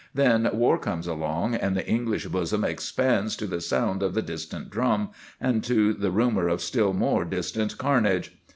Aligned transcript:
Then 0.15 0.49
war 0.51 0.79
comes 0.79 1.05
along, 1.05 1.53
and 1.53 1.77
the 1.77 1.85
English 1.87 2.25
bosom 2.25 2.63
expands 2.63 3.35
to 3.35 3.45
the 3.45 3.61
sound 3.61 4.01
of 4.01 4.15
the 4.15 4.23
distant 4.23 4.71
drum, 4.71 5.09
and 5.39 5.63
to 5.65 5.93
the 5.93 6.09
rumour 6.09 6.47
of 6.47 6.59
still 6.63 6.91
more 6.91 7.23
distant 7.23 7.77
carnage. 7.77 8.35